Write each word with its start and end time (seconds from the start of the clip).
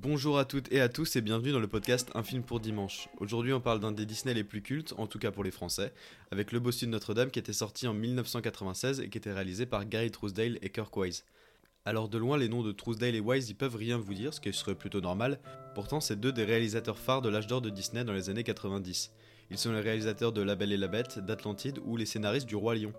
Bonjour 0.00 0.38
à 0.38 0.44
toutes 0.44 0.70
et 0.72 0.80
à 0.80 0.88
tous 0.88 1.16
et 1.16 1.20
bienvenue 1.20 1.50
dans 1.50 1.58
le 1.58 1.66
podcast 1.66 2.08
Un 2.14 2.22
film 2.22 2.44
pour 2.44 2.60
dimanche. 2.60 3.08
Aujourd'hui 3.18 3.52
on 3.52 3.60
parle 3.60 3.80
d'un 3.80 3.90
des 3.90 4.06
Disney 4.06 4.32
les 4.32 4.44
plus 4.44 4.62
cultes, 4.62 4.94
en 4.96 5.08
tout 5.08 5.18
cas 5.18 5.32
pour 5.32 5.42
les 5.42 5.50
Français, 5.50 5.92
avec 6.30 6.52
Le 6.52 6.60
Bossu 6.60 6.86
de 6.86 6.92
Notre-Dame 6.92 7.32
qui 7.32 7.40
était 7.40 7.52
sorti 7.52 7.88
en 7.88 7.94
1996 7.94 9.00
et 9.00 9.08
qui 9.08 9.18
était 9.18 9.32
réalisé 9.32 9.66
par 9.66 9.86
Gary 9.86 10.12
Trousdale 10.12 10.60
et 10.62 10.70
Kirk 10.70 10.96
Wise. 10.96 11.24
Alors 11.84 12.08
de 12.08 12.16
loin 12.16 12.38
les 12.38 12.48
noms 12.48 12.62
de 12.62 12.70
Trousdale 12.70 13.16
et 13.16 13.20
Wise 13.20 13.50
ils 13.50 13.56
peuvent 13.56 13.74
rien 13.74 13.98
vous 13.98 14.14
dire, 14.14 14.32
ce 14.32 14.40
qui 14.40 14.52
serait 14.52 14.76
plutôt 14.76 15.00
normal, 15.00 15.40
pourtant 15.74 16.00
c'est 16.00 16.20
deux 16.20 16.30
des 16.30 16.44
réalisateurs 16.44 17.00
phares 17.00 17.20
de 17.20 17.28
l'âge 17.28 17.48
d'or 17.48 17.60
de 17.60 17.68
Disney 17.68 18.04
dans 18.04 18.12
les 18.12 18.30
années 18.30 18.44
90. 18.44 19.10
Ils 19.50 19.58
sont 19.58 19.72
les 19.72 19.80
réalisateurs 19.80 20.30
de 20.30 20.42
La 20.42 20.54
Belle 20.54 20.70
et 20.70 20.76
la 20.76 20.86
Bête, 20.86 21.18
d'Atlantide 21.18 21.80
ou 21.84 21.96
les 21.96 22.06
scénaristes 22.06 22.46
du 22.46 22.54
Roi 22.54 22.76
Lion. 22.76 22.92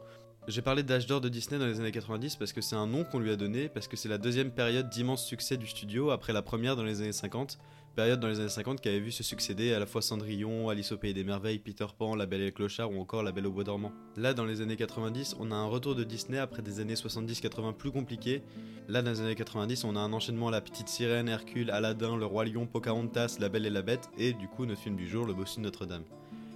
J'ai 0.50 0.64
parlé 0.64 0.82
d'âge 0.82 1.06
d'or 1.06 1.22
de 1.22 1.30
Disney 1.30 1.60
dans 1.60 1.68
les 1.68 1.80
années 1.80 1.92
90 1.92 2.36
parce 2.38 2.54
que 2.54 2.62
c'est 2.62 2.76
un 2.76 2.88
nom 2.88 3.04
qu'on 3.04 3.20
lui 3.20 3.30
a 3.30 3.36
donné, 3.36 3.70
parce 3.70 3.88
que 3.88 3.96
c'est 3.96 4.10
la 4.10 4.18
deuxième 4.18 4.50
période 4.50 4.90
d'immense 4.90 5.24
succès 5.24 5.58
du 5.58 5.68
studio 5.68 6.10
après 6.10 6.34
la 6.34 6.42
première 6.42 6.76
dans 6.76 6.82
les 6.82 7.02
années 7.02 7.12
50, 7.12 7.60
période 7.96 8.20
dans 8.20 8.28
les 8.28 8.40
années 8.40 8.50
50 8.50 8.82
qui 8.82 8.90
avait 8.90 9.00
vu 9.00 9.12
se 9.12 9.22
succéder 9.22 9.76
à 9.76 9.80
la 9.80 9.86
fois 9.86 10.02
Cendrillon, 10.02 10.68
Alice 10.70 10.92
au 10.92 10.98
Pays 10.98 11.14
des 11.14 11.24
Merveilles, 11.24 11.60
Peter 11.60 11.86
Pan, 11.96 12.16
La 12.16 12.26
Belle 12.26 12.42
et 12.42 12.46
le 12.46 12.52
Clochard 12.52 12.92
ou 12.92 13.00
encore 13.00 13.22
La 13.22 13.32
Belle 13.32 13.46
au 13.46 13.52
Bois 13.52 13.64
dormant. 13.64 13.92
Là, 14.18 14.34
dans 14.34 14.46
les 14.46 14.62
années 14.62 14.76
90, 14.76 15.36
on 15.40 15.52
a 15.52 15.56
un 15.56 15.68
retour 15.68 15.94
de 15.94 16.04
Disney 16.04 16.40
après 16.40 16.64
des 16.64 16.80
années 16.80 16.96
70-80 16.96 17.74
plus 17.74 17.92
compliquées. 17.92 18.42
Là, 18.88 19.04
dans 19.04 19.12
les 19.12 19.22
années 19.22 19.36
90, 19.36 19.84
on 19.84 19.96
a 19.96 20.00
un 20.00 20.14
enchaînement 20.14 20.50
La 20.50 20.62
Petite 20.62 20.90
Sirène, 20.90 21.30
Hercule, 21.30 21.70
Aladdin, 21.70 22.18
Le 22.18 22.26
Roi 22.26 22.46
Lion, 22.46 22.66
Pocahontas, 22.66 23.38
La 23.40 23.50
Belle 23.50 23.68
et 23.68 23.70
la 23.70 23.84
Bête 23.84 24.10
et 24.18 24.34
du 24.34 24.48
coup 24.48 24.66
notre 24.66 24.82
film 24.82 24.96
du 24.96 25.08
jour, 25.08 25.28
Le 25.28 25.36
Bossu 25.36 25.60
de 25.60 25.66
Notre-Dame. 25.66 26.06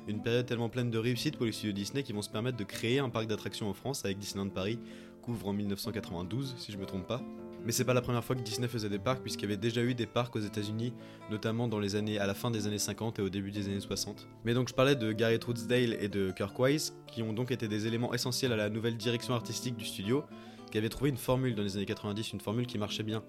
Une 0.06 0.22
période 0.22 0.46
tellement 0.46 0.68
pleine 0.68 0.90
de 0.90 0.98
réussite 0.98 1.38
pour 1.38 1.46
les 1.46 1.54
studios 1.54 1.72
Disney 1.72 2.04
qui 2.04 2.12
vont 2.12 2.22
se 2.22 2.30
permettre 2.30 2.58
de 2.58 2.64
créer 2.66 3.00
un 3.00 3.10
parc 3.10 3.28
d'attractions 3.28 3.70
en 3.70 3.74
France 3.74 4.04
avec 4.04 4.18
Disneyland 4.18 4.50
Paris, 4.50 4.78
couvre 5.22 5.48
en 5.48 5.54
1992 5.54 6.56
si 6.58 6.74
je 6.74 6.78
me 6.78 6.86
trompe 6.86 7.08
pas. 7.08 7.22
Mais 7.66 7.72
c'est 7.72 7.86
pas 7.86 7.94
la 7.94 8.02
première 8.02 8.22
fois 8.22 8.36
que 8.36 8.42
Disney 8.42 8.68
faisait 8.68 8.90
des 8.90 9.00
parcs 9.00 9.22
puisqu'il 9.22 9.44
y 9.44 9.46
avait 9.46 9.56
déjà 9.56 9.82
eu 9.82 9.96
des 9.96 10.06
parcs 10.06 10.36
aux 10.36 10.42
États-Unis, 10.42 10.92
notamment 11.32 11.70
dans 11.70 11.80
les 11.80 11.96
années 11.96 12.20
à 12.20 12.28
la 12.28 12.34
fin 12.34 12.52
des 12.52 12.68
années 12.68 12.78
50 12.78 13.20
et 13.20 13.22
au 13.22 13.30
début 13.30 13.52
des 13.52 13.70
années 13.70 13.80
60. 13.80 14.28
Mais 14.44 14.54
donc 14.54 14.68
je 14.68 14.74
parlais 14.74 14.98
de 14.98 15.14
Gary 15.14 15.40
Troodsdale 15.40 15.96
et 16.02 16.10
de 16.10 16.32
Kirk 16.32 16.60
Wise 16.60 16.94
qui 17.08 17.24
ont 17.24 17.32
donc 17.32 17.52
été 17.52 17.70
des 17.70 17.88
éléments 17.88 18.14
essentiels 18.14 18.52
à 18.52 18.58
la 18.58 18.70
nouvelle 18.70 18.98
direction 18.98 19.34
artistique 19.34 19.78
du 19.78 19.86
studio 19.86 20.26
qui 20.74 20.78
avait 20.80 20.90
trouvé 20.90 21.12
une 21.12 21.18
formule 21.18 21.56
dans 21.56 21.64
les 21.64 21.78
années 21.78 21.86
90, 21.86 22.34
une 22.34 22.42
formule 22.42 22.66
qui 22.66 22.78
marchait 22.78 23.04
bien. 23.04 23.24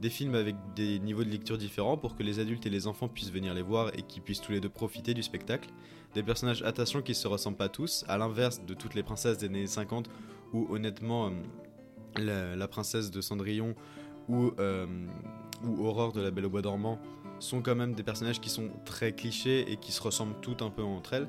Des 0.00 0.10
films 0.10 0.34
avec 0.34 0.56
des 0.76 0.98
niveaux 0.98 1.24
de 1.24 1.30
lecture 1.30 1.56
différents 1.56 1.96
pour 1.96 2.16
que 2.16 2.22
les 2.22 2.38
adultes 2.38 2.66
et 2.66 2.70
les 2.70 2.86
enfants 2.86 3.08
puissent 3.08 3.30
venir 3.32 3.54
les 3.54 3.62
voir 3.62 3.90
et 3.96 4.02
qu'ils 4.02 4.22
puissent 4.22 4.40
tous 4.40 4.52
les 4.52 4.60
deux 4.60 4.68
profiter 4.68 5.14
du 5.14 5.22
spectacle. 5.22 5.70
Des 6.14 6.22
personnages 6.22 6.62
attachants 6.62 7.02
qui 7.02 7.14
se 7.14 7.26
ressemblent 7.26 7.56
pas 7.56 7.68
tous, 7.68 8.04
à 8.08 8.18
l'inverse 8.18 8.60
de 8.64 8.74
toutes 8.74 8.94
les 8.94 9.02
princesses 9.02 9.38
des 9.38 9.46
années 9.46 9.66
50 9.66 10.10
où 10.52 10.66
honnêtement 10.72 11.32
la, 12.16 12.54
la 12.54 12.68
princesse 12.68 13.10
de 13.10 13.20
Cendrillon 13.20 13.74
ou, 14.28 14.52
euh, 14.58 14.86
ou 15.64 15.86
Aurore 15.86 16.12
de 16.12 16.20
la 16.20 16.30
Belle 16.30 16.46
au 16.46 16.50
Bois 16.50 16.62
dormant 16.62 16.98
sont 17.40 17.62
quand 17.62 17.74
même 17.74 17.94
des 17.94 18.02
personnages 18.02 18.40
qui 18.40 18.50
sont 18.50 18.70
très 18.84 19.12
clichés 19.12 19.70
et 19.70 19.76
qui 19.76 19.92
se 19.92 20.00
ressemblent 20.00 20.36
toutes 20.40 20.62
un 20.62 20.70
peu 20.70 20.82
entre 20.82 21.14
elles. 21.14 21.28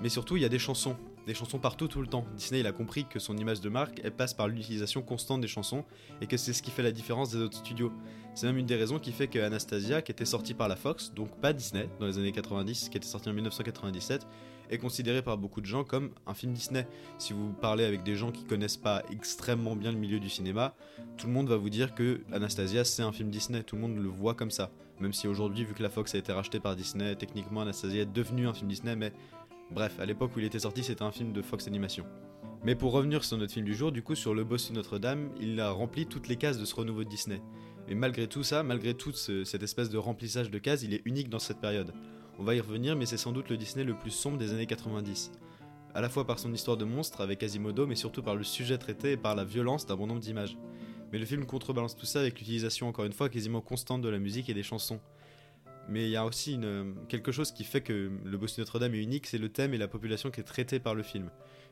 Mais 0.00 0.08
surtout, 0.08 0.36
il 0.36 0.42
y 0.42 0.46
a 0.46 0.48
des 0.48 0.58
chansons. 0.58 0.96
Des 1.30 1.34
chansons 1.34 1.60
partout, 1.60 1.86
tout 1.86 2.00
le 2.00 2.08
temps. 2.08 2.26
Disney, 2.34 2.58
il 2.58 2.66
a 2.66 2.72
compris 2.72 3.04
que 3.04 3.20
son 3.20 3.36
image 3.36 3.60
de 3.60 3.68
marque, 3.68 4.02
passe 4.10 4.34
par 4.34 4.48
l'utilisation 4.48 5.00
constante 5.00 5.40
des 5.40 5.46
chansons 5.46 5.84
et 6.20 6.26
que 6.26 6.36
c'est 6.36 6.52
ce 6.52 6.60
qui 6.60 6.72
fait 6.72 6.82
la 6.82 6.90
différence 6.90 7.30
des 7.30 7.38
autres 7.38 7.58
studios. 7.58 7.92
C'est 8.34 8.48
même 8.48 8.58
une 8.58 8.66
des 8.66 8.74
raisons 8.74 8.98
qui 8.98 9.12
fait 9.12 9.28
que 9.28 9.38
Anastasia, 9.38 10.02
qui 10.02 10.10
était 10.10 10.24
sortie 10.24 10.54
par 10.54 10.66
la 10.66 10.74
Fox, 10.74 11.12
donc 11.14 11.30
pas 11.40 11.52
Disney, 11.52 11.88
dans 12.00 12.06
les 12.06 12.18
années 12.18 12.32
90, 12.32 12.88
qui 12.88 12.96
était 12.96 13.06
sortie 13.06 13.28
en 13.28 13.32
1997, 13.32 14.26
est 14.70 14.78
considéré 14.78 15.22
par 15.22 15.38
beaucoup 15.38 15.60
de 15.60 15.66
gens 15.66 15.84
comme 15.84 16.10
un 16.26 16.34
film 16.34 16.52
Disney. 16.52 16.84
Si 17.18 17.32
vous 17.32 17.52
parlez 17.52 17.84
avec 17.84 18.02
des 18.02 18.16
gens 18.16 18.32
qui 18.32 18.42
connaissent 18.42 18.76
pas 18.76 19.04
extrêmement 19.12 19.76
bien 19.76 19.92
le 19.92 19.98
milieu 19.98 20.18
du 20.18 20.30
cinéma, 20.30 20.74
tout 21.16 21.28
le 21.28 21.32
monde 21.32 21.48
va 21.48 21.58
vous 21.58 21.70
dire 21.70 21.94
que 21.94 22.22
Anastasia 22.32 22.82
c'est 22.82 23.02
un 23.02 23.12
film 23.12 23.30
Disney, 23.30 23.62
tout 23.62 23.76
le 23.76 23.82
monde 23.82 23.96
le 23.96 24.08
voit 24.08 24.34
comme 24.34 24.50
ça. 24.50 24.72
Même 24.98 25.12
si 25.12 25.28
aujourd'hui, 25.28 25.64
vu 25.64 25.74
que 25.74 25.82
la 25.82 25.90
Fox 25.90 26.12
a 26.14 26.18
été 26.18 26.32
rachetée 26.32 26.58
par 26.58 26.74
Disney, 26.74 27.14
techniquement 27.14 27.60
Anastasia 27.60 28.02
est 28.02 28.12
devenu 28.12 28.48
un 28.48 28.52
film 28.52 28.68
Disney, 28.68 28.96
mais 28.96 29.12
bref, 29.70 29.98
à 30.00 30.06
l'époque 30.06 30.34
où 30.36 30.38
il 30.38 30.44
était 30.44 30.58
sorti, 30.60 30.82
c'était 30.82 31.02
un 31.02 31.12
film 31.12 31.32
de 31.32 31.42
Fox 31.42 31.66
Animation. 31.66 32.04
Mais 32.62 32.74
pour 32.74 32.92
revenir 32.92 33.24
sur 33.24 33.38
notre 33.38 33.52
film 33.52 33.64
du 33.64 33.74
jour, 33.74 33.90
du 33.90 34.02
coup, 34.02 34.14
sur 34.14 34.34
Le 34.34 34.44
Boss 34.44 34.70
de 34.70 34.74
Notre-Dame, 34.74 35.30
il 35.40 35.58
a 35.60 35.70
rempli 35.70 36.06
toutes 36.06 36.28
les 36.28 36.36
cases 36.36 36.58
de 36.58 36.64
ce 36.64 36.74
renouveau 36.74 37.04
de 37.04 37.08
Disney. 37.08 37.40
Mais 37.88 37.94
malgré 37.94 38.26
tout 38.26 38.42
ça, 38.42 38.62
malgré 38.62 38.94
toute 38.94 39.16
ce, 39.16 39.44
cette 39.44 39.62
espèce 39.62 39.88
de 39.88 39.98
remplissage 39.98 40.50
de 40.50 40.58
cases, 40.58 40.82
il 40.82 40.92
est 40.92 41.02
unique 41.06 41.30
dans 41.30 41.38
cette 41.38 41.60
période. 41.60 41.92
On 42.38 42.44
va 42.44 42.54
y 42.54 42.60
revenir, 42.60 42.96
mais 42.96 43.06
c'est 43.06 43.16
sans 43.16 43.32
doute 43.32 43.48
le 43.48 43.56
Disney 43.56 43.84
le 43.84 43.94
plus 43.94 44.10
sombre 44.10 44.38
des 44.38 44.52
années 44.52 44.66
90. 44.66 45.32
À 45.94 46.00
la 46.00 46.08
fois 46.08 46.26
par 46.26 46.38
son 46.38 46.52
histoire 46.52 46.76
de 46.76 46.84
monstre 46.84 47.20
avec 47.20 47.38
Quasimodo, 47.40 47.86
mais 47.86 47.96
surtout 47.96 48.22
par 48.22 48.36
le 48.36 48.44
sujet 48.44 48.78
traité 48.78 49.12
et 49.12 49.16
par 49.16 49.34
la 49.34 49.44
violence 49.44 49.86
d'un 49.86 49.96
bon 49.96 50.06
nombre 50.06 50.20
d'images. 50.20 50.56
Mais 51.12 51.18
le 51.18 51.26
film 51.26 51.44
contrebalance 51.46 51.96
tout 51.96 52.06
ça 52.06 52.20
avec 52.20 52.38
l'utilisation 52.38 52.88
encore 52.88 53.04
une 53.04 53.12
fois 53.12 53.28
quasiment 53.28 53.60
constante 53.60 54.00
de 54.00 54.08
la 54.08 54.18
musique 54.18 54.48
et 54.48 54.54
des 54.54 54.62
chansons. 54.62 55.00
Mais 55.88 56.04
il 56.04 56.10
y 56.10 56.16
a 56.16 56.24
aussi 56.24 56.58
quelque 57.08 57.32
chose 57.32 57.50
qui 57.52 57.64
fait 57.64 57.80
que 57.80 58.10
le 58.24 58.38
Boss 58.38 58.56
de 58.56 58.62
Notre-Dame 58.62 58.94
est 58.94 59.02
unique, 59.02 59.26
c'est 59.26 59.38
le 59.38 59.48
thème 59.48 59.74
et 59.74 59.78
la 59.78 59.88
population 59.88 60.30
qui 60.30 60.40
est 60.40 60.44
traitée 60.44 60.78
par 60.78 60.94
le 60.94 61.02
film. 61.02 61.30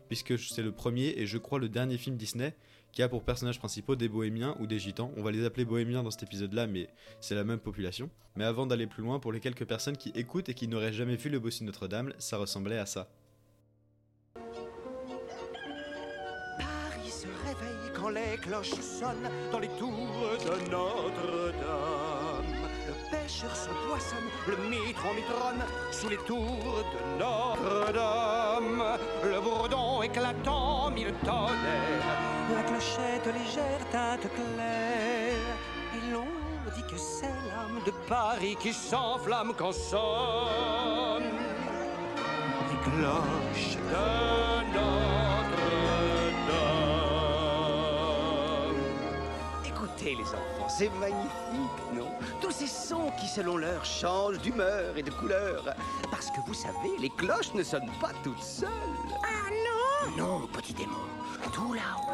Puisque 0.09 0.39
c'est 0.39 0.63
le 0.63 0.73
premier 0.73 1.15
et 1.17 1.27
je 1.27 1.39
crois 1.39 1.59
le 1.59 1.69
dernier 1.69 1.99
film 1.99 2.17
Disney 2.17 2.55
qui 2.93 3.03
a 3.03 3.09
pour 3.09 3.23
personnages 3.23 3.59
principaux 3.59 3.95
des 3.95 4.09
bohémiens 4.09 4.57
ou 4.59 4.67
des 4.67 4.79
gitans. 4.79 5.13
On 5.17 5.23
va 5.23 5.31
les 5.31 5.45
appeler 5.45 5.67
bohémiens 5.67 6.03
dans 6.03 6.11
cet 6.11 6.23
épisode-là, 6.23 6.67
mais 6.67 6.89
c'est 7.21 7.35
la 7.35 7.45
même 7.45 7.59
population. 7.59 8.11
Mais 8.35 8.45
avant 8.45 8.67
d'aller 8.67 8.87
plus 8.87 9.03
loin, 9.03 9.19
pour 9.21 9.31
les 9.33 9.41
quelques 9.41 9.67
personnes 9.67 9.97
qui 9.97 10.09
écoutent 10.15 10.49
et 10.49 10.55
qui 10.55 10.67
n'auraient 10.67 10.93
jamais 10.93 11.17
vu 11.17 11.29
le 11.29 11.39
Boss 11.39 11.61
de 11.61 11.67
Notre-Dame, 11.67 12.15
ça 12.19 12.39
ressemblait 12.39 12.79
à 12.79 12.87
ça. 12.87 13.09
Paris 16.57 17.11
se 17.11 17.27
réveille 17.47 17.93
quand 17.95 18.09
les 18.09 18.39
cloches 18.41 18.81
sonnent 18.81 19.31
dans 19.53 19.59
les 19.59 19.69
tours 19.79 19.91
de 19.91 20.71
Notre-Dame. 20.71 21.98
Pêcheur 23.29 23.55
se 23.55 23.69
poissonne, 23.87 24.31
le 24.47 24.57
mitron 24.71 25.13
mitronne 25.13 25.63
sous 25.91 26.09
les 26.09 26.17
tours 26.17 26.83
de 26.95 27.19
Notre-Dame. 27.19 28.83
Le 29.23 29.39
bourdon 29.39 30.01
éclatant, 30.01 30.91
mille 30.91 31.13
tonnerres, 31.27 32.17
la 32.55 32.63
clochette 32.63 33.27
légère 33.27 33.87
teinte 33.93 34.33
claire. 34.33 35.57
Et 35.95 36.11
l'on 36.11 36.25
dit 36.75 36.83
que 36.91 36.97
c'est 36.97 37.27
l'âme 37.27 37.83
de 37.85 37.93
Paris 38.09 38.57
qui 38.59 38.73
s'enflamme 38.73 39.53
quand 39.59 39.73
sonne 39.73 41.25
les 42.71 42.91
cloches 42.91 43.77
de 43.77 44.73
Notre-Dame. 44.73 45.18
C'est 50.79 50.91
magnifique, 50.91 51.93
non? 51.93 52.07
Tous 52.41 52.53
ces 52.53 52.69
sons 52.69 53.11
qui, 53.19 53.27
selon 53.27 53.57
l'heure, 53.57 53.85
changent 53.85 54.39
d'humeur 54.39 54.97
et 54.97 55.03
de 55.03 55.11
couleur. 55.11 55.65
Parce 56.09 56.31
que 56.31 56.41
vous 56.47 56.55
savez, 56.55 56.97
les 57.01 57.11
cloches 57.11 57.53
ne 57.55 57.65
sonnent 57.65 57.91
pas 58.01 58.13
toutes 58.23 58.41
seules. 58.41 58.69
Ah 59.25 59.51
non? 59.51 60.17
Non, 60.17 60.47
petit 60.47 60.75
démon. 60.75 60.95
Tout 61.53 61.73
là-haut, 61.73 62.13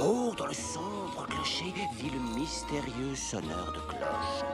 oh, 0.00 0.02
oh, 0.30 0.34
dans 0.36 0.46
le 0.46 0.54
sombre 0.54 1.24
clocher, 1.28 1.72
vit 1.94 2.10
le 2.10 2.18
mystérieux 2.36 3.14
sonneur 3.14 3.72
de 3.72 3.80
cloches. 3.92 4.44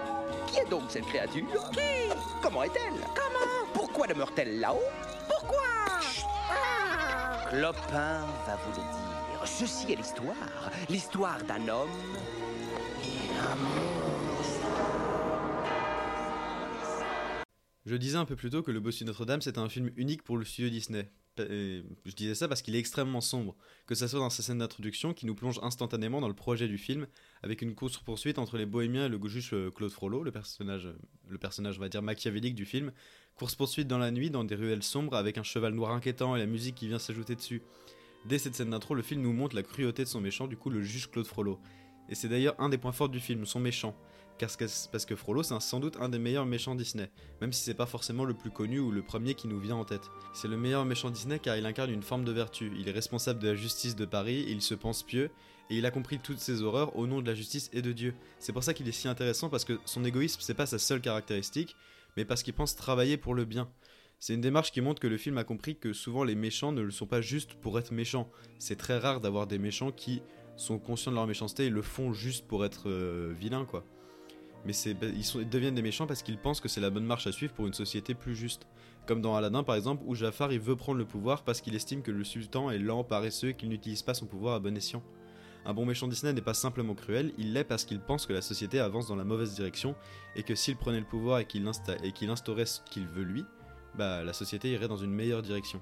Qui 0.46 0.58
est 0.58 0.68
donc 0.68 0.82
cette 0.90 1.06
créature? 1.06 1.70
Qui? 1.72 2.12
Comment 2.42 2.64
est-elle? 2.64 3.00
Comment? 3.14 3.72
Pourquoi 3.72 4.06
demeure-t-elle 4.06 4.60
là-haut? 4.60 4.90
Pourquoi? 5.30 5.62
Clopin 7.48 8.20
va 8.46 8.56
vous 8.66 8.70
le 8.70 8.76
dire. 8.76 9.23
Ceci 9.46 9.92
est 9.92 9.96
l'histoire. 9.96 10.70
L'histoire 10.88 11.44
d'un 11.44 11.68
homme. 11.68 11.88
Je 17.84 17.96
disais 17.96 18.16
un 18.16 18.24
peu 18.24 18.36
plus 18.36 18.48
tôt 18.48 18.62
que 18.62 18.70
Le 18.70 18.80
Bossu 18.80 19.04
Notre-Dame 19.04 19.42
c'était 19.42 19.58
un 19.58 19.68
film 19.68 19.90
unique 19.96 20.22
pour 20.22 20.38
le 20.38 20.44
studio 20.46 20.70
Disney. 20.70 21.10
Je 21.36 22.14
disais 22.16 22.34
ça 22.34 22.48
parce 22.48 22.62
qu'il 22.62 22.74
est 22.74 22.78
extrêmement 22.78 23.20
sombre, 23.20 23.54
que 23.86 23.94
ça 23.94 24.08
soit 24.08 24.20
dans 24.20 24.30
sa 24.30 24.42
scène 24.42 24.58
d'introduction 24.58 25.12
qui 25.12 25.26
nous 25.26 25.34
plonge 25.34 25.60
instantanément 25.62 26.20
dans 26.22 26.28
le 26.28 26.34
projet 26.34 26.66
du 26.66 26.78
film, 26.78 27.06
avec 27.42 27.60
une 27.60 27.74
course-poursuite 27.74 28.38
entre 28.38 28.56
les 28.56 28.66
bohémiens 28.66 29.06
et 29.06 29.08
le 29.08 29.20
juge 29.28 29.50
euh, 29.52 29.70
Claude 29.70 29.90
Frollo, 29.90 30.22
le 30.22 30.30
personnage, 30.30 30.88
on 31.28 31.80
va 31.80 31.88
dire 31.88 32.02
machiavélique 32.02 32.54
du 32.54 32.64
film, 32.64 32.92
course-poursuite 33.34 33.88
dans 33.88 33.98
la 33.98 34.10
nuit, 34.10 34.30
dans 34.30 34.44
des 34.44 34.54
ruelles 34.54 34.84
sombres, 34.84 35.16
avec 35.16 35.36
un 35.36 35.42
cheval 35.42 35.74
noir 35.74 35.90
inquiétant 35.90 36.36
et 36.36 36.38
la 36.38 36.46
musique 36.46 36.76
qui 36.76 36.86
vient 36.86 37.00
s'ajouter 37.00 37.34
dessus. 37.34 37.62
Dès 38.26 38.38
cette 38.38 38.54
scène 38.54 38.70
d'intro, 38.70 38.94
le 38.94 39.02
film 39.02 39.20
nous 39.20 39.32
montre 39.32 39.54
la 39.54 39.62
cruauté 39.62 40.02
de 40.02 40.08
son 40.08 40.20
méchant, 40.20 40.46
du 40.46 40.56
coup 40.56 40.70
le 40.70 40.82
juge 40.82 41.10
Claude 41.10 41.26
Frollo. 41.26 41.58
Et 42.08 42.14
c'est 42.14 42.28
d'ailleurs 42.28 42.54
un 42.58 42.68
des 42.68 42.78
points 42.78 42.92
forts 42.92 43.08
du 43.08 43.20
film, 43.20 43.44
son 43.46 43.60
méchant. 43.60 43.94
Parce 44.38 45.06
que, 45.06 45.14
Frollo, 45.14 45.42
c'est 45.42 45.58
sans 45.60 45.78
doute 45.78 45.96
un 46.00 46.08
des 46.08 46.18
meilleurs 46.18 46.44
méchants 46.44 46.74
Disney, 46.74 47.10
même 47.40 47.52
si 47.52 47.62
c'est 47.62 47.74
pas 47.74 47.86
forcément 47.86 48.24
le 48.24 48.34
plus 48.34 48.50
connu 48.50 48.80
ou 48.80 48.90
le 48.90 49.02
premier 49.02 49.34
qui 49.34 49.46
nous 49.46 49.60
vient 49.60 49.76
en 49.76 49.84
tête. 49.84 50.10
C'est 50.32 50.48
le 50.48 50.56
meilleur 50.56 50.84
méchant 50.84 51.10
Disney 51.10 51.38
car 51.38 51.56
il 51.56 51.64
incarne 51.66 51.90
une 51.90 52.02
forme 52.02 52.24
de 52.24 52.32
vertu. 52.32 52.72
Il 52.76 52.88
est 52.88 52.92
responsable 52.92 53.40
de 53.40 53.48
la 53.48 53.54
justice 53.54 53.94
de 53.94 54.04
Paris, 54.04 54.44
il 54.48 54.60
se 54.60 54.74
pense 54.74 55.02
pieux, 55.02 55.30
et 55.70 55.78
il 55.78 55.86
a 55.86 55.90
compris 55.90 56.18
toutes 56.18 56.40
ces 56.40 56.62
horreurs 56.62 56.96
au 56.96 57.06
nom 57.06 57.22
de 57.22 57.26
la 57.26 57.34
justice 57.34 57.70
et 57.72 57.80
de 57.80 57.92
Dieu. 57.92 58.14
C'est 58.38 58.52
pour 58.52 58.64
ça 58.64 58.74
qu'il 58.74 58.88
est 58.88 58.92
si 58.92 59.06
intéressant 59.06 59.48
parce 59.48 59.64
que 59.64 59.78
son 59.84 60.04
égoïsme, 60.04 60.40
c'est 60.42 60.54
pas 60.54 60.66
sa 60.66 60.78
seule 60.78 61.00
caractéristique, 61.00 61.76
mais 62.16 62.24
parce 62.24 62.42
qu'il 62.42 62.54
pense 62.54 62.74
travailler 62.74 63.16
pour 63.16 63.34
le 63.34 63.44
bien. 63.44 63.68
C'est 64.18 64.34
une 64.34 64.40
démarche 64.40 64.72
qui 64.72 64.80
montre 64.80 65.00
que 65.00 65.06
le 65.06 65.18
film 65.18 65.36
a 65.38 65.44
compris 65.44 65.76
que 65.76 65.92
souvent 65.92 66.24
les 66.24 66.34
méchants 66.34 66.72
ne 66.72 66.80
le 66.80 66.90
sont 66.90 67.06
pas 67.06 67.20
juste 67.20 67.54
pour 67.54 67.78
être 67.78 67.92
méchants. 67.92 68.30
C'est 68.58 68.76
très 68.76 68.98
rare 68.98 69.20
d'avoir 69.20 69.46
des 69.46 69.58
méchants 69.58 69.92
qui 69.92 70.22
sont 70.56 70.78
conscients 70.78 71.10
de 71.10 71.16
leur 71.16 71.26
méchanceté 71.26 71.66
et 71.66 71.70
le 71.70 71.82
font 71.82 72.12
juste 72.12 72.46
pour 72.46 72.64
être 72.64 72.88
euh, 72.88 73.34
vilains, 73.38 73.64
quoi. 73.64 73.84
Mais 74.64 74.72
ils, 74.72 75.48
deviennent 75.48 75.74
des 75.74 75.82
méchants 75.82 76.06
parce 76.06 76.22
qu'ils 76.22 76.38
pensent 76.38 76.60
que 76.60 76.68
c'est 76.68 76.80
la 76.80 76.90
bonne 76.90 77.04
marche 77.04 77.26
à 77.26 77.32
suivre 77.32 77.52
pour 77.52 77.66
une 77.66 77.74
société 77.74 78.14
plus 78.14 78.34
juste. 78.34 78.66
Comme 79.06 79.20
dans 79.20 79.36
Aladdin 79.36 79.62
par 79.62 79.74
exemple, 79.74 80.02
où 80.06 80.14
Jafar 80.14 80.52
il 80.52 80.60
veut 80.60 80.76
prendre 80.76 80.98
le 80.98 81.04
pouvoir 81.04 81.44
parce 81.44 81.60
qu'il 81.60 81.74
estime 81.74 82.00
que 82.00 82.10
le 82.10 82.24
sultan 82.24 82.70
est 82.70 82.78
lent, 82.78 83.04
paresseux 83.04 83.50
et 83.50 83.54
qu'il 83.54 83.68
n'utilise 83.68 84.02
pas 84.02 84.14
son 84.14 84.24
pouvoir 84.24 84.54
à 84.54 84.60
bon 84.60 84.74
escient. 84.74 85.02
Un 85.66 85.74
bon 85.74 85.84
méchant 85.84 86.08
Disney 86.08 86.32
n'est 86.32 86.40
pas 86.40 86.54
simplement 86.54 86.94
cruel, 86.94 87.32
il 87.38 87.52
l'est 87.52 87.64
parce 87.64 87.84
qu'il 87.84 88.00
pense 88.00 88.26
que 88.26 88.32
la 88.32 88.42
société 88.42 88.80
avance 88.80 89.08
dans 89.08 89.16
la 89.16 89.24
mauvaise 89.24 89.54
direction 89.54 89.94
et 90.36 90.42
que 90.42 90.54
s'il 90.54 90.76
prenait 90.76 91.00
le 91.00 91.06
pouvoir 91.06 91.38
et 91.38 91.46
qu'il 91.46 91.64
insta- 91.64 92.02
et 92.02 92.12
qu'il 92.12 92.30
instaurait 92.30 92.66
ce 92.66 92.80
qu'il 92.90 93.06
veut 93.06 93.22
lui, 93.22 93.44
bah 93.96 94.24
la 94.24 94.32
société 94.32 94.70
irait 94.70 94.88
dans 94.88 94.96
une 94.96 95.10
meilleure 95.10 95.42
direction. 95.42 95.80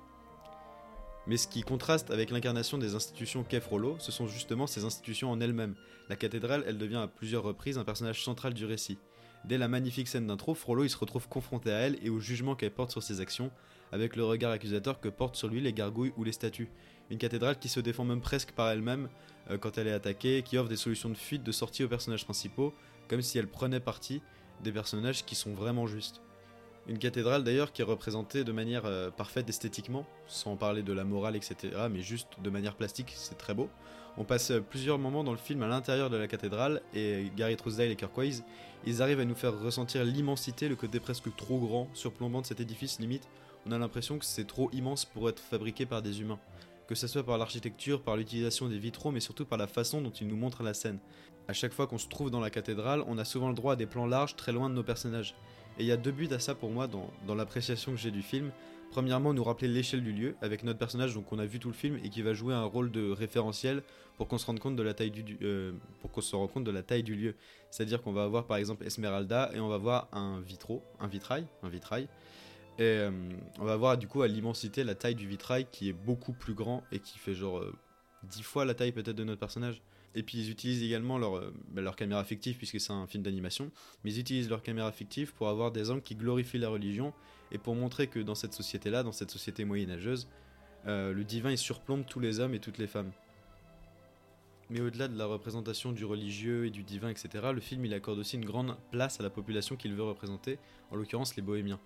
Mais 1.27 1.37
ce 1.37 1.47
qui 1.47 1.63
contraste 1.63 2.11
avec 2.11 2.31
l'incarnation 2.31 2.79
des 2.79 2.95
institutions 2.95 3.45
qu'est 3.45 3.61
Frollo, 3.61 3.97
ce 4.01 4.11
sont 4.11 4.27
justement 4.27 4.67
ces 4.67 4.85
institutions 4.85 5.31
en 5.31 5.41
elles-mêmes. 5.41 5.77
La 6.09 6.17
cathédrale, 6.17 6.65
elle 6.67 6.79
devient 6.79 6.97
à 6.97 7.07
plusieurs 7.07 7.45
reprises 7.45 7.79
un 7.79 7.85
personnage 7.85 8.25
central 8.25 8.55
du 8.55 8.65
récit. 8.65 8.99
Dès 9.45 9.59
la 9.59 9.69
magnifique 9.69 10.09
scène 10.09 10.27
d'intro, 10.27 10.55
Frollo 10.55 10.85
il 10.85 10.91
se 10.91 10.97
retrouve 10.97 11.29
confronté 11.29 11.71
à 11.71 11.79
elle 11.79 11.99
et 12.03 12.11
au 12.11 12.19
jugement 12.19 12.57
qu'elle 12.57 12.73
porte 12.73 12.91
sur 12.91 13.03
ses 13.03 13.21
actions, 13.21 13.51
avec 13.93 14.17
le 14.17 14.25
regard 14.25 14.53
accusateur 14.53 15.01
que 15.01 15.09
portent 15.09 15.37
sur 15.37 15.49
lui 15.49 15.61
les 15.61 15.73
gargouilles 15.73 16.13
ou 16.17 16.25
les 16.25 16.33
statues. 16.33 16.71
Une 17.11 17.19
cathédrale 17.19 17.59
qui 17.59 17.69
se 17.69 17.81
défend 17.81 18.05
même 18.05 18.21
presque 18.21 18.53
par 18.53 18.71
elle-même 18.71 19.09
euh, 19.51 19.59
quand 19.59 19.79
elle 19.79 19.87
est 19.87 19.93
attaquée, 19.93 20.43
qui 20.43 20.59
offre 20.59 20.69
des 20.69 20.77
solutions 20.77 21.11
de 21.11 21.15
fuite, 21.15 21.43
de 21.43 21.53
sortie 21.53 21.85
aux 21.85 21.89
personnages 21.89 22.25
principaux, 22.25 22.73
comme 23.09 23.23
si 23.23 23.39
elle 23.39 23.49
prenait 23.49 23.81
parti 23.81 24.23
des 24.63 24.73
personnages 24.73 25.25
qui 25.25 25.35
sont 25.35 25.53
vraiment 25.53 25.87
justes. 25.87 26.23
Une 26.89 26.99
cathédrale 26.99 27.45
d'ailleurs 27.45 27.73
qui 27.73 27.83
est 27.83 27.85
représentée 27.85 28.43
de 28.43 28.51
manière 28.51 28.87
euh, 28.87 29.11
parfaite 29.11 29.49
esthétiquement, 29.49 30.05
sans 30.27 30.57
parler 30.57 30.83
de 30.83 30.93
la 30.93 31.05
morale, 31.05 31.37
etc., 31.37 31.57
mais 31.89 32.03
juste 32.03 32.29
de 32.43 32.51
manière 32.51 32.75
plastique, 32.75 33.13
c'est 33.15 33.39
très 33.39 33.55
beau. 33.55 33.71
On 34.17 34.25
passe 34.25 34.51
euh, 34.51 34.61
plusieurs 34.61 34.99
moments 34.99 35.23
dans 35.23 35.31
le 35.31 35.39
film 35.39 35.63
à 35.63 35.69
l'intérieur 35.69 36.11
de 36.11 36.17
la 36.17 36.27
cathédrale, 36.27 36.83
et 36.93 37.31
Gary 37.37 37.57
Trousdale 37.57 37.91
et 37.91 37.97
Kirk 37.97 38.17
Wise, 38.19 38.43
ils 38.85 39.01
arrivent 39.01 39.21
à 39.21 39.25
nous 39.25 39.37
faire 39.37 39.57
ressentir 39.61 40.05
l'immensité, 40.05 40.69
le 40.69 40.75
côté 40.75 40.99
presque 40.99 41.35
trop 41.37 41.61
grand, 41.61 41.89
surplombant 41.95 42.41
de 42.41 42.47
cet 42.47 42.59
édifice, 42.59 42.99
limite, 42.99 43.29
on 43.65 43.71
a 43.71 43.79
l'impression 43.79 44.19
que 44.19 44.25
c'est 44.25 44.47
trop 44.47 44.69
immense 44.73 45.05
pour 45.05 45.29
être 45.29 45.41
fabriqué 45.41 45.87
par 45.87 46.03
des 46.03 46.21
humains. 46.21 46.41
Que 46.89 46.97
ce 46.97 47.07
soit 47.07 47.23
par 47.23 47.39
l'architecture, 47.39 48.03
par 48.03 48.17
l'utilisation 48.17 48.69
des 48.69 48.79
vitraux, 48.79 49.13
mais 49.13 49.21
surtout 49.21 49.45
par 49.45 49.57
la 49.57 49.69
façon 49.69 50.01
dont 50.01 50.11
ils 50.11 50.27
nous 50.27 50.37
montrent 50.37 50.65
la 50.65 50.75
scène. 50.75 50.99
À 51.47 51.53
chaque 51.53 51.73
fois 51.73 51.87
qu'on 51.87 51.99
se 51.99 52.09
trouve 52.09 52.31
dans 52.31 52.41
la 52.41 52.51
cathédrale, 52.51 53.05
on 53.07 53.19
a 53.19 53.25
souvent 53.25 53.49
le 53.49 53.55
droit 53.55 53.75
à 53.75 53.77
des 53.77 53.87
plans 53.87 54.07
larges 54.07 54.35
très 54.35 54.51
loin 54.51 54.69
de 54.69 54.75
nos 54.75 54.83
personnages. 54.83 55.37
Et 55.79 55.83
il 55.83 55.87
y 55.87 55.93
a 55.93 55.97
deux 55.97 56.13
buts 56.13 56.29
à 56.31 56.39
ça 56.39 56.55
pour 56.55 56.71
moi 56.71 56.87
dans, 56.87 57.35
l'appréciation 57.35 57.93
que 57.93 57.99
j'ai 57.99 58.11
du 58.11 58.23
film. 58.23 58.51
Premièrement, 58.91 59.33
nous 59.33 59.43
rappeler 59.43 59.69
l'échelle 59.69 60.03
du 60.03 60.13
lieu, 60.13 60.35
avec 60.43 60.65
notre 60.65 60.79
personnage 60.79 61.15
donc 61.15 61.33
on 61.33 61.39
a 61.39 61.47
vu 61.47 61.59
tout 61.59 61.69
le 61.69 61.75
film 61.75 61.99
et 62.05 62.11
qui 62.11 62.21
va 62.21 62.35
jouer 62.35 62.53
un 62.53 62.65
rôle 62.65 62.91
de 62.91 63.11
référentiel 63.11 63.83
pour 64.19 64.29
qu'on 64.29 64.37
se 64.37 64.45
rende 64.45 64.61
compte 64.61 64.77
de 64.77 64.83
la 64.83 64.93
taille 64.93 65.11
du, 65.11 65.23
lieu. 67.15 67.35
C'est-à-dire 67.71 68.03
qu'on 68.03 68.13
va 68.13 68.25
avoir 68.25 68.45
par 68.45 68.59
exemple 68.59 68.85
Esmeralda 68.85 69.51
et 69.55 69.61
on 69.61 69.69
va 69.69 69.79
voir 69.79 70.09
un 70.13 70.41
vitro, 70.41 70.83
un 71.01 71.09
vitrail, 71.09 71.47
un 71.63 71.71
vitrail. 71.71 72.07
Et 72.79 72.83
euh, 72.83 73.11
on 73.59 73.65
va 73.65 73.77
voir 73.77 73.97
du 73.97 74.09
coup 74.09 74.23
à 74.23 74.29
l'immensité 74.29 74.85
la 74.85 74.95
taille 74.95 75.15
du 75.15 75.27
vitrail 75.27 75.67
qui 75.73 75.89
est 75.89 75.95
beaucoup 75.95 76.33
plus 76.35 76.55
grand 76.55 76.83
et 76.93 76.99
qui 76.99 77.19
fait 77.19 77.35
genre 77.35 77.59
euh, 77.59 77.75
10 78.25 78.43
fois 78.43 78.65
la 78.65 78.75
taille 78.75 78.93
peut-être 78.93 79.17
de 79.17 79.25
notre 79.25 79.41
personnage. 79.41 79.83
Et 80.15 80.23
puis 80.23 80.39
ils 80.39 80.51
utilisent 80.51 80.83
également 80.83 81.19
leur, 81.19 81.37
euh, 81.37 81.55
bah, 81.71 81.81
leur 81.81 81.97
caméra 81.97 82.23
fictive 82.25 82.57
puisque 82.57 82.81
c'est 82.81 82.93
un 82.93 83.07
film 83.07 83.23
d'animation, 83.23 83.71
mais 84.05 84.13
ils 84.13 84.21
utilisent 84.21 84.49
leur 84.49 84.63
caméra 84.63 84.93
fictive 84.93 85.33
pour 85.35 85.49
avoir 85.49 85.73
des 85.73 85.91
angles 85.91 86.03
qui 86.03 86.15
glorifient 86.15 86.59
la 86.59 86.69
religion 86.69 87.13
et 87.51 87.59
pour 87.59 87.75
montrer 87.75 88.07
que 88.07 88.19
dans 88.19 88.35
cette 88.35 88.53
société-là, 88.53 89.03
dans 89.03 89.13
cette 89.13 89.31
société 89.31 89.65
moyenâgeuse, 89.65 90.29
euh, 90.87 91.13
le 91.13 91.25
divin 91.25 91.51
il 91.51 91.59
surplombe 91.59 92.05
tous 92.07 92.21
les 92.21 92.41
hommes 92.41 92.55
et 92.55 92.61
toutes 92.61 92.79
les 92.79 92.87
femmes. 92.87 93.13
Mais 94.71 94.81
au-delà 94.81 95.09
de 95.09 95.17
la 95.17 95.27
représentation 95.27 95.93
du 95.93 96.05
religieux 96.05 96.67
et 96.67 96.71
du 96.71 96.83
divin, 96.83 97.11
etc., 97.11 97.49
le 97.55 97.61
film 97.61 97.85
il 97.85 97.95
accorde 97.95 98.19
aussi 98.19 98.37
une 98.37 98.45
grande 98.45 98.77
place 98.91 99.21
à 99.21 99.23
la 99.23 99.31
population 99.31 99.77
qu'il 99.77 99.95
veut 99.95 100.03
représenter, 100.03 100.59
en 100.91 100.97
l'occurrence 100.97 101.37
les 101.37 101.43
bohémiens. 101.43 101.81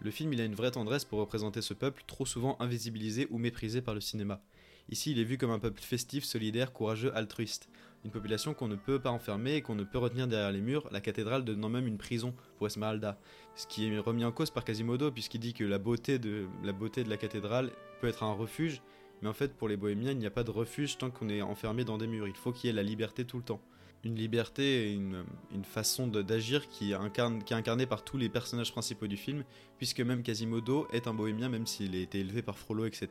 Le 0.00 0.10
film 0.10 0.32
il 0.32 0.40
a 0.40 0.44
une 0.44 0.54
vraie 0.54 0.70
tendresse 0.70 1.04
pour 1.04 1.18
représenter 1.18 1.62
ce 1.62 1.74
peuple 1.74 2.02
trop 2.06 2.26
souvent 2.26 2.56
invisibilisé 2.60 3.28
ou 3.30 3.38
méprisé 3.38 3.82
par 3.82 3.94
le 3.94 4.00
cinéma. 4.00 4.42
Ici 4.88 5.12
il 5.12 5.18
est 5.18 5.24
vu 5.24 5.38
comme 5.38 5.50
un 5.50 5.58
peuple 5.58 5.80
festif, 5.80 6.24
solidaire, 6.24 6.72
courageux, 6.72 7.14
altruiste. 7.16 7.68
Une 8.04 8.10
population 8.10 8.52
qu'on 8.52 8.68
ne 8.68 8.76
peut 8.76 8.98
pas 8.98 9.10
enfermer 9.10 9.54
et 9.54 9.62
qu'on 9.62 9.76
ne 9.76 9.84
peut 9.84 9.98
retenir 9.98 10.26
derrière 10.26 10.50
les 10.50 10.60
murs, 10.60 10.88
la 10.90 11.00
cathédrale 11.00 11.44
devenant 11.44 11.68
même 11.68 11.86
une 11.86 11.98
prison 11.98 12.34
pour 12.58 12.66
Esmeralda. 12.66 13.18
Ce 13.54 13.66
qui 13.66 13.86
est 13.86 13.98
remis 13.98 14.24
en 14.24 14.32
cause 14.32 14.50
par 14.50 14.64
Quasimodo 14.64 15.12
puisqu'il 15.12 15.40
dit 15.40 15.54
que 15.54 15.64
la 15.64 15.78
beauté, 15.78 16.18
de, 16.18 16.46
la 16.64 16.72
beauté 16.72 17.04
de 17.04 17.10
la 17.10 17.16
cathédrale 17.16 17.70
peut 18.00 18.08
être 18.08 18.24
un 18.24 18.32
refuge, 18.32 18.82
mais 19.22 19.28
en 19.28 19.32
fait 19.32 19.54
pour 19.54 19.68
les 19.68 19.76
bohémiens 19.76 20.10
il 20.10 20.18
n'y 20.18 20.26
a 20.26 20.30
pas 20.30 20.42
de 20.44 20.50
refuge 20.50 20.98
tant 20.98 21.10
qu'on 21.10 21.28
est 21.28 21.42
enfermé 21.42 21.84
dans 21.84 21.98
des 21.98 22.08
murs, 22.08 22.26
il 22.26 22.34
faut 22.34 22.52
qu'il 22.52 22.68
y 22.68 22.70
ait 22.70 22.76
la 22.76 22.82
liberté 22.82 23.24
tout 23.24 23.36
le 23.36 23.44
temps. 23.44 23.60
Une 24.04 24.16
liberté 24.16 24.88
et 24.88 24.92
une, 24.94 25.24
façon 25.64 26.08
d'agir 26.08 26.68
qui, 26.68 26.92
qui 27.14 27.52
est 27.52 27.56
incarnée 27.56 27.86
par 27.86 28.02
tous 28.02 28.16
les 28.16 28.28
personnages 28.28 28.72
principaux 28.72 29.06
du 29.06 29.16
film, 29.16 29.44
puisque 29.78 30.00
même 30.00 30.24
Quasimodo 30.24 30.88
est 30.92 31.06
un 31.06 31.14
bohémien 31.14 31.48
même 31.48 31.66
s'il 31.66 31.94
a 31.94 32.00
été 32.00 32.18
élevé 32.18 32.42
par 32.42 32.58
Frollo, 32.58 32.84
etc. 32.84 33.08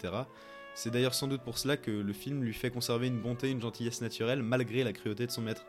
C'est 0.74 0.92
d'ailleurs 0.92 1.14
sans 1.14 1.28
doute 1.28 1.44
pour 1.44 1.58
cela 1.58 1.78
que 1.78 1.92
le 1.92 2.14
film 2.14 2.44
lui 2.44 2.54
fait 2.54 2.72
conserver 2.72 3.08
une 3.08 3.20
bonté, 3.20 3.50
une 3.50 3.62
gentillesse 3.62 4.02
naturelle 4.02 4.44
malgré 4.44 4.84
la 4.84 4.92
cruauté 4.92 5.26
de 5.26 5.32
son 5.32 5.42
maître. 5.42 5.66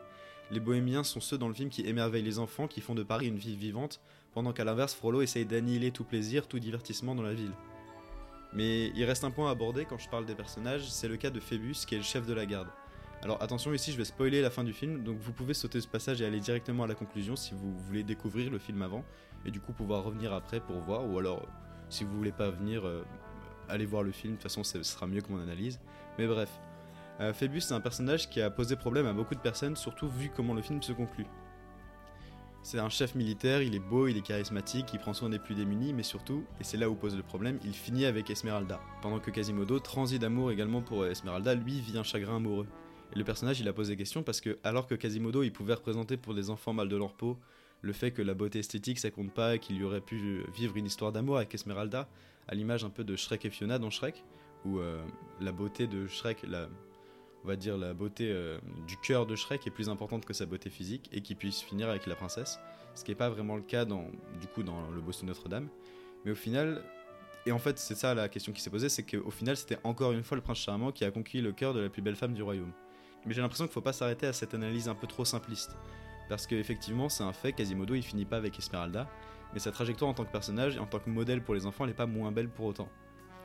Les 0.51 0.61
bohémiens 0.61 1.05
sont 1.05 1.21
ceux 1.21 1.39
dans 1.39 1.49
le 1.49 1.55
film 1.55 1.71
qui 1.71 1.87
émerveillent 1.87 2.23
les 2.23 2.39
enfants, 2.39 2.67
qui 2.67 2.81
font 2.81 2.95
de 2.95 3.03
Paris 3.03 3.29
une 3.29 3.39
ville 3.39 3.57
vivante, 3.57 4.01
pendant 4.33 4.53
qu'à 4.53 4.65
l'inverse 4.65 4.95
Frollo 4.95 5.23
essaye 5.23 5.47
d'annihiler 5.47 5.93
tout 5.93 6.05
plaisir, 6.05 6.47
tout 6.49 6.59
divertissement 6.59 7.15
dans 7.15 7.23
la 7.23 7.35
ville. 7.35 7.53
Mais 8.53 8.89
il 8.95 9.05
reste 9.05 9.25
un 9.25 9.31
point 9.31 9.49
à 9.49 9.53
aborder 9.53 9.87
quand 9.87 9.99
je 9.99 10.09
parle 10.09 10.27
des 10.27 10.35
personnages, 10.35 10.91
c'est 10.91 11.09
le 11.09 11.17
cas 11.17 11.31
de 11.31 11.41
Phébus 11.41 11.87
qui 11.87 11.95
est 11.95 11.99
le 11.99 12.05
chef 12.05 12.27
de 12.27 12.35
la 12.35 12.45
garde. 12.45 12.69
Alors 13.23 13.41
attention 13.41 13.73
ici 13.73 13.93
je 13.93 13.97
vais 13.97 14.05
spoiler 14.05 14.43
la 14.43 14.51
fin 14.51 14.65
du 14.65 14.73
film, 14.73 15.05
donc 15.05 15.17
vous 15.19 15.33
pouvez 15.33 15.55
sauter 15.55 15.81
ce 15.81 15.87
passage 15.87 16.21
et 16.21 16.27
aller 16.27 16.41
directement 16.41 16.83
à 16.83 16.87
la 16.89 16.97
conclusion 16.97 17.37
si 17.37 17.55
vous 17.55 17.73
voulez 17.87 18.03
découvrir 18.03 18.51
le 18.51 18.59
film 18.59 18.83
avant, 18.83 19.05
et 19.47 19.53
du 19.53 19.61
coup 19.61 19.73
pouvoir 19.73 20.03
revenir 20.03 20.33
après 20.33 20.59
pour 20.59 20.81
voir, 20.81 21.09
ou 21.09 21.21
alors 21.21 21.47
si 21.89 22.03
vous 22.03 22.17
voulez 22.17 22.33
pas 22.33 22.51
venir, 22.51 22.85
euh, 22.85 23.05
allez 23.69 23.87
voir 23.87 24.03
le 24.03 24.11
film, 24.11 24.33
de 24.33 24.37
toute 24.39 24.43
façon 24.43 24.65
ce 24.65 24.83
sera 24.83 25.07
mieux 25.07 25.21
que 25.21 25.31
mon 25.31 25.41
analyse. 25.41 25.79
Mais 26.19 26.27
bref, 26.27 26.51
euh, 27.21 27.33
Phébus 27.33 27.61
c'est 27.61 27.75
un 27.75 27.81
personnage 27.81 28.29
qui 28.29 28.41
a 28.41 28.51
posé 28.51 28.75
problème 28.75 29.07
à 29.07 29.13
beaucoup 29.13 29.37
de 29.37 29.41
personnes, 29.41 29.77
surtout 29.77 30.09
vu 30.09 30.29
comment 30.35 30.53
le 30.53 30.63
film 30.63 30.83
se 30.83 30.93
conclut. 30.93 31.27
C'est 32.65 32.81
un 32.81 32.89
chef 32.89 33.15
militaire, 33.15 33.63
il 33.63 33.77
est 33.77 33.81
beau, 33.81 34.09
il 34.09 34.17
est 34.17 34.23
charismatique, 34.23 34.93
il 34.95 34.99
prend 34.99 35.15
soin 35.15 35.29
des 35.29 35.39
plus 35.39 35.55
démunis, 35.55 35.93
mais 35.93 36.03
surtout, 36.03 36.45
et 36.61 36.65
c'est 36.65 36.77
là 36.77 36.91
où 36.91 36.97
pose 36.97 37.17
le 37.17 37.23
problème, 37.23 37.61
il 37.65 37.75
finit 37.75 38.05
avec 38.05 38.31
Esmeralda. 38.31 38.81
Pendant 39.01 39.21
que 39.21 39.31
Quasimodo, 39.31 39.79
transi 39.79 40.19
d'amour 40.19 40.51
également 40.51 40.81
pour 40.81 41.07
Esmeralda, 41.07 41.55
lui 41.55 41.81
vit 41.81 41.99
un 41.99 42.05
chagrin 42.05 42.37
amoureux. 42.37 42.67
Et 43.15 43.19
le 43.19 43.25
personnage, 43.25 43.61
il 43.61 43.69
a 43.69 43.73
posé 43.73 43.97
question 43.97 44.23
parce 44.23 44.41
que, 44.41 44.59
alors 44.65 44.87
que 44.87 44.95
Quasimodo, 44.95 45.43
il 45.43 45.53
pouvait 45.53 45.75
représenter 45.75 46.17
pour 46.17 46.35
des 46.35 46.51
enfants 46.51 46.73
mal 46.73 46.89
de 46.89 46.97
leur 46.97 47.13
peau 47.15 47.39
le 47.83 47.93
fait 47.93 48.13
que 48.13 48.23
la 48.23 48.35
beauté 48.35 48.61
esthétique 48.61 48.99
ça 48.99 49.11
compte 49.11 49.33
pas, 49.33 49.57
et 49.57 49.59
qu'il 49.59 49.77
y 49.77 49.85
aurait 49.85 50.01
pu 50.01 50.45
vivre 50.55 50.77
une 50.77 50.87
histoire 50.87 51.13
d'amour 51.13 51.37
avec 51.37 51.55
Esmeralda, 51.55 52.09
à 52.49 52.55
l'image 52.55 52.85
un 52.85 52.91
peu 52.91 53.05
de 53.05 53.17
Shrek 53.17 53.45
et 53.45 53.51
Fiona 53.51 53.79
dans 53.79 53.91
Shrek, 53.91 54.25
où 54.65 54.79
euh, 54.79 55.05
la 55.41 55.53
beauté 55.53 55.87
de 55.89 56.07
Shrek, 56.07 56.47
on 57.45 57.49
va 57.49 57.57
dire 57.57 57.77
la 57.77 57.93
beauté 57.93 58.31
euh, 58.31 58.59
du 58.87 58.97
cœur 58.97 59.27
de 59.27 59.35
Shrek 59.35 59.67
est 59.67 59.71
plus 59.71 59.89
importante 59.89 60.25
que 60.25 60.33
sa 60.33 60.47
beauté 60.47 60.71
physique 60.71 61.11
et 61.13 61.21
qu'il 61.21 61.37
puisse 61.37 61.61
finir 61.61 61.89
avec 61.89 62.07
la 62.07 62.15
princesse, 62.15 62.61
ce 62.95 63.05
qui 63.05 63.11
n'est 63.11 63.17
pas 63.17 63.31
vraiment 63.31 63.57
le 63.57 63.63
cas 63.63 63.85
dans, 63.85 64.07
du 64.41 64.47
coup 64.47 64.63
dans 64.63 64.89
le 64.91 65.01
Boston 65.01 65.27
Notre-Dame. 65.27 65.69
Mais 66.25 66.31
au 66.31 66.37
final, 66.37 66.85
et 67.47 67.53
en 67.53 67.59
fait 67.59 67.79
c'est 67.79 67.97
ça 67.97 68.15
la 68.15 68.29
question 68.29 68.53
qui 68.53 68.61
s'est 68.61 68.71
posée, 68.71 68.89
c'est 68.89 69.03
qu'au 69.03 69.31
final 69.31 69.57
c'était 69.57 69.79
encore 69.83 70.13
une 70.13 70.23
fois 70.23 70.37
le 70.37 70.43
prince 70.43 70.59
charmant 70.59 70.93
qui 70.93 71.05
a 71.05 71.11
conquis 71.11 71.41
le 71.41 71.51
cœur 71.51 71.75
de 71.75 71.81
la 71.81 71.89
plus 71.89 72.03
belle 72.03 72.17
femme 72.17 72.35
du 72.35 72.45
royaume. 72.45 72.73
Mais 73.27 73.35
j'ai 73.35 73.41
l'impression 73.41 73.67
qu'il 73.67 73.73
faut 73.73 73.81
pas 73.81 73.93
s'arrêter 73.93 74.27
à 74.27 74.33
cette 74.33 74.55
analyse 74.55 74.89
un 74.89 74.95
peu 74.95 75.07
trop 75.07 75.25
simpliste, 75.25 75.77
parce 76.29 76.47
qu'effectivement 76.47 77.09
c'est 77.09 77.25
un 77.25 77.33
fait, 77.33 77.53
Quasimodo 77.53 77.95
il 77.95 78.03
finit 78.03 78.25
pas 78.25 78.37
avec 78.37 78.59
Esmeralda, 78.59 79.09
mais 79.53 79.61
sa 79.61 79.71
trajectoire 79.71 80.11
en 80.11 80.15
tant 80.15 80.25
que 80.25 80.33
personnage 80.33 80.77
et 80.77 80.79
en 80.79 80.87
tant 80.87 80.99
que 80.99 81.11
modèle 81.11 81.43
pour 81.43 81.55
les 81.55 81.67
enfants 81.67 81.87
n'est 81.87 81.95
pas 81.95 82.07
moins 82.07 82.33
belle 82.33 82.49
pour 82.49 82.67
autant. 82.67 82.89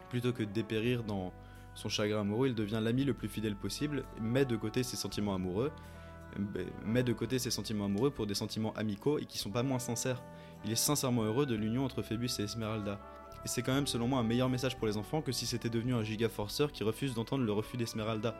Plutôt 0.10 0.34
que 0.34 0.44
de 0.44 0.52
dépérir 0.52 1.04
dans 1.04 1.34
son 1.76 1.90
chagrin 1.90 2.22
amoureux, 2.22 2.48
il 2.48 2.56
devient 2.56 2.80
l'ami 2.82 3.04
le 3.04 3.14
plus 3.14 3.28
fidèle 3.28 3.56
possible, 3.56 4.04
met 4.20 4.46
de 4.46 4.56
côté 4.56 4.84
ses 4.84 4.96
sentiments 4.96 5.36
amoureux, 5.36 5.72
euh, 6.38 6.66
met 6.86 7.04
de 7.04 7.14
côté 7.14 7.40
ses 7.40 7.52
sentiments 7.52 7.86
amoureux 7.86 8.10
pour 8.10 8.26
des 8.26 8.34
sentiments 8.34 8.74
amicaux 8.74 9.20
et 9.20 9.26
qui 9.26 9.38
sont 9.38 9.52
pas 9.52 9.64
moins 9.64 9.80
sincères. 9.80 10.24
Il 10.66 10.72
est 10.72 10.76
sincèrement 10.76 11.24
heureux 11.24 11.46
de 11.46 11.56
l'union 11.56 11.86
entre 11.86 12.02
Phébus 12.02 12.30
et 12.40 12.44
Esmeralda. 12.44 13.00
Et 13.46 13.48
c'est 13.48 13.62
quand 13.62 13.74
même 13.74 13.88
selon 13.88 14.08
moi 14.08 14.20
un 14.20 14.24
meilleur 14.24 14.50
message 14.50 14.78
pour 14.78 14.88
les 14.88 14.98
enfants 14.98 15.22
que 15.22 15.32
si 15.32 15.46
c'était 15.46 15.70
devenu 15.70 15.94
un 15.94 16.04
giga 16.04 16.30
forceur 16.30 16.72
qui 16.72 16.84
refuse 16.84 17.14
d'entendre 17.14 17.44
le 17.44 17.52
refus 17.52 17.78
d'Esmeralda. 17.78 18.36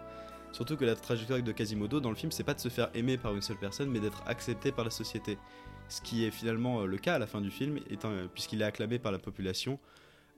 Surtout 0.52 0.78
que 0.78 0.86
la 0.86 0.96
trajectoire 0.96 1.42
de 1.42 1.52
Quasimodo 1.52 2.00
dans 2.00 2.10
le 2.10 2.16
film, 2.16 2.32
c'est 2.32 2.44
pas 2.44 2.54
de 2.54 2.60
se 2.60 2.70
faire 2.70 2.90
aimer 2.94 3.18
par 3.18 3.36
une 3.36 3.42
seule 3.42 3.58
personne, 3.58 3.90
mais 3.90 4.00
d'être 4.00 4.24
accepté 4.28 4.72
par 4.72 4.86
la 4.86 4.92
société. 4.92 5.38
Ce 5.90 6.02
qui 6.02 6.26
est 6.26 6.32
finalement 6.32 6.82
euh, 6.82 6.86
le 6.86 6.98
cas 6.98 7.16
à 7.16 7.20
la 7.20 7.28
fin 7.28 7.42
du 7.42 7.52
film, 7.52 7.80
euh, 8.06 8.28
puisqu'il 8.34 8.62
est 8.62 8.66
acclamé 8.66 9.00
par 9.00 9.12
la 9.12 9.20
population, 9.20 9.80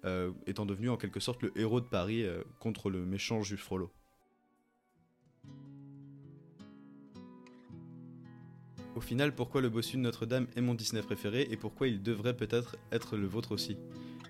euh, 0.06 0.32
étant 0.46 0.66
devenu 0.66 0.90
en 0.90 0.98
quelque 0.98 1.20
sorte 1.20 1.42
le 1.42 1.58
héros 1.58 1.82
de 1.82 1.86
Paris 1.86 2.26
contre 2.60 2.90
le 2.90 3.06
méchant 3.06 3.42
juge 3.42 3.62
Frollo. 3.62 3.92
Au 8.96 9.02
final, 9.02 9.34
pourquoi 9.34 9.62
le 9.62 9.70
bossu 9.70 9.98
de 9.98 10.02
Notre-Dame 10.02 10.48
est 10.56 10.62
mon 10.62 10.74
Disney 10.74 11.02
préféré 11.02 11.48
et 11.50 11.58
pourquoi 11.58 11.88
il 11.88 12.02
devrait 12.02 12.36
peut-être 12.36 12.76
être 12.92 13.16
le 13.16 13.28
vôtre 13.28 13.54
aussi? 13.54 13.78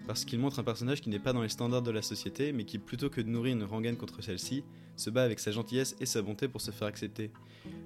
Parce 0.10 0.26
qu'il 0.26 0.40
montre 0.40 0.58
un 0.58 0.64
personnage 0.64 1.02
qui 1.02 1.10
n'est 1.12 1.20
pas 1.20 1.34
dans 1.34 1.44
les 1.44 1.50
standards 1.50 1.84
de 1.84 1.92
la 1.92 2.02
société, 2.02 2.52
mais 2.52 2.64
qui, 2.64 2.80
plutôt 2.80 3.12
que 3.12 3.22
de 3.22 3.30
nourrir 3.30 3.56
une 3.56 3.64
rengaine 3.64 3.96
contre 3.96 4.24
celle-ci, 4.24 4.64
se 4.96 5.12
bat 5.12 5.22
avec 5.22 5.40
sa 5.40 5.52
gentillesse 5.52 5.96
et 6.00 6.08
sa 6.08 6.24
bonté 6.24 6.48
pour 6.48 6.62
se 6.62 6.72
faire 6.72 6.88
accepter. 6.88 7.30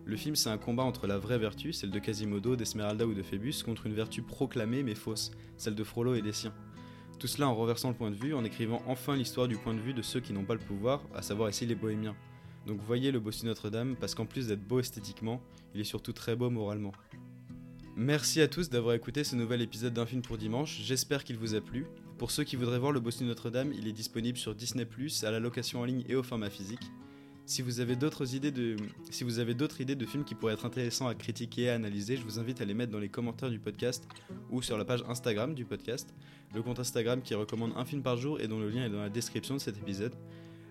Le 0.05 0.15
film, 0.15 0.37
c'est 0.37 0.47
un 0.47 0.57
combat 0.57 0.83
entre 0.83 1.05
la 1.05 1.17
vraie 1.17 1.37
vertu, 1.37 1.73
celle 1.73 1.91
de 1.91 1.99
Quasimodo, 1.99 2.55
d'Esmeralda 2.55 3.05
ou 3.05 3.13
de 3.13 3.21
Phébus, 3.21 3.61
contre 3.65 3.87
une 3.87 3.93
vertu 3.93 4.21
proclamée 4.21 4.83
mais 4.83 4.95
fausse, 4.95 5.31
celle 5.57 5.75
de 5.75 5.83
Frollo 5.83 6.15
et 6.15 6.21
des 6.21 6.31
siens. 6.31 6.53
Tout 7.19 7.27
cela 7.27 7.49
en 7.49 7.55
renversant 7.55 7.89
le 7.89 7.95
point 7.95 8.09
de 8.09 8.15
vue, 8.15 8.33
en 8.33 8.45
écrivant 8.45 8.81
enfin 8.87 9.17
l'histoire 9.17 9.49
du 9.49 9.57
point 9.57 9.73
de 9.73 9.81
vue 9.81 9.93
de 9.93 10.01
ceux 10.01 10.21
qui 10.21 10.31
n'ont 10.31 10.45
pas 10.45 10.53
le 10.53 10.61
pouvoir, 10.61 11.03
à 11.13 11.21
savoir 11.21 11.49
ici 11.49 11.65
les 11.65 11.75
bohémiens. 11.75 12.15
Donc 12.67 12.79
voyez 12.79 13.11
le 13.11 13.19
bossu 13.19 13.45
Notre-Dame, 13.47 13.97
parce 13.99 14.15
qu'en 14.15 14.25
plus 14.25 14.47
d'être 14.47 14.65
beau 14.65 14.79
esthétiquement, 14.79 15.41
il 15.75 15.81
est 15.81 15.83
surtout 15.83 16.13
très 16.13 16.37
beau 16.37 16.49
moralement. 16.49 16.93
Merci 17.97 18.39
à 18.39 18.47
tous 18.47 18.69
d'avoir 18.69 18.95
écouté 18.95 19.25
ce 19.25 19.35
nouvel 19.35 19.61
épisode 19.61 19.93
d'un 19.93 20.05
film 20.05 20.21
pour 20.21 20.37
dimanche, 20.37 20.79
j'espère 20.81 21.25
qu'il 21.25 21.37
vous 21.37 21.53
a 21.53 21.59
plu. 21.59 21.85
Pour 22.17 22.31
ceux 22.31 22.43
qui 22.43 22.55
voudraient 22.55 22.79
voir 22.79 22.91
le 22.91 22.99
bossu 22.99 23.23
Notre-Dame, 23.23 23.73
il 23.73 23.87
est 23.87 23.91
disponible 23.93 24.37
sur 24.37 24.55
Disney+, 24.55 24.87
à 25.23 25.31
la 25.31 25.39
location 25.39 25.81
en 25.81 25.85
ligne 25.85 26.03
et 26.07 26.15
au 26.15 26.23
format 26.23 26.49
physique. 26.49 26.91
Si 27.45 27.61
vous 27.61 27.81
avez 27.81 27.97
d'autres 27.97 28.35
idées 28.35 28.51
de, 28.51 28.77
films 30.05 30.23
qui 30.23 30.33
pourraient 30.33 30.53
être 30.53 30.65
intéressants 30.65 31.07
à 31.07 31.15
critiquer 31.15 31.63
et 31.63 31.69
à 31.71 31.75
analyser, 31.75 32.15
je 32.15 32.23
vous 32.23 32.39
invite 32.39 32.61
à 32.61 32.65
les 32.65 32.73
mettre 32.73 32.91
dans 32.91 32.99
les 32.99 33.09
commentaires 33.09 33.49
du 33.49 33.59
podcast 33.59 34.07
ou 34.49 34.61
sur 34.61 34.77
la 34.77 34.85
page 34.85 35.03
Instagram 35.09 35.53
du 35.53 35.65
podcast, 35.65 36.13
le 36.53 36.61
compte 36.61 36.79
Instagram 36.79 37.21
qui 37.21 37.35
recommande 37.35 37.73
un 37.75 37.83
film 37.83 38.01
par 38.01 38.15
jour 38.15 38.39
et 38.39 38.47
dont 38.47 38.59
le 38.59 38.69
lien 38.69 38.85
est 38.85 38.89
dans 38.89 39.01
la 39.01 39.09
description 39.09 39.55
de 39.55 39.59
cet 39.59 39.77
épisode. 39.77 40.13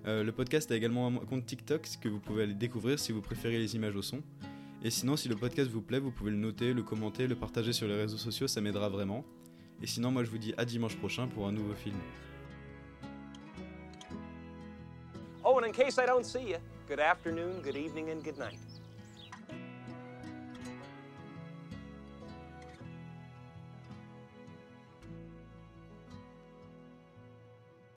Euh, 0.07 0.25
le 0.25 0.33
podcast 0.33 0.71
a 0.73 0.77
également 0.77 1.09
un 1.09 1.27
compte 1.27 1.45
TikTok 1.45 1.87
que 2.01 2.09
vous 2.09 2.21
pouvez 2.21 2.45
aller 2.45 2.55
découvrir 2.55 2.99
si 2.99 3.13
vous 3.13 3.21
préférez 3.21 3.59
les 3.59 3.77
images 3.77 3.95
au 3.95 4.03
son. 4.03 4.23
Et 4.83 4.91
sinon, 4.91 5.17
si 5.17 5.29
le 5.29 5.37
podcast 5.37 5.71
vous 5.71 5.83
plaît, 5.83 6.01
vous 6.01 6.11
pouvez 6.11 6.31
le 6.31 6.39
noter, 6.39 6.73
le 6.73 6.83
commenter, 6.83 7.27
le 7.27 7.37
partager 7.37 7.73
sur 7.73 7.87
les 7.87 7.95
réseaux 7.95 8.17
sociaux, 8.17 8.49
ça 8.49 8.61
m'aidera 8.61 8.89
vraiment. 8.89 9.25
Et 9.83 9.87
sinon, 9.87 10.13
moi 10.13 10.23
je 10.23 10.31
vous 10.31 10.39
dis 10.39 10.55
à 10.57 10.65
dimanche 10.65 10.97
prochain 10.97 11.27
pour 11.27 11.47
un 11.49 11.53
nouveau 11.53 11.75
film. 11.75 11.99
Oh, 15.45 15.59
and 15.59 15.67
in 15.67 15.73
case 15.73 15.99
I 15.99 16.07
don't 16.07 16.25
see 16.25 16.51
you, 16.51 16.59
good 16.87 17.01
afternoon, 17.01 17.61
good 17.63 17.77
evening, 17.77 18.11
and 18.11 18.23
good 18.23 18.39
night. 18.39 18.72